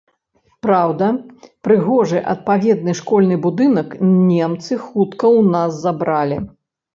Праўда, 0.65 1.09
прыгожы 1.67 2.21
адпаведны 2.33 2.95
школьны 3.01 3.37
будынак 3.45 3.93
немцы 4.31 4.73
хутка 4.87 5.25
ў 5.37 5.41
нас 5.53 5.71
забралі. 5.85 6.37